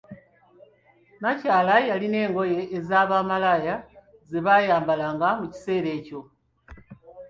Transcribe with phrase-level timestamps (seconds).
[1.21, 3.75] Nakyala yalina engoye eza bamalaaya
[4.29, 6.21] zebayambalanga mu kiseera ekyo.